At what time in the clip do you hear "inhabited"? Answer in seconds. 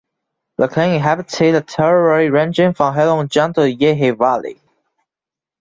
0.95-1.53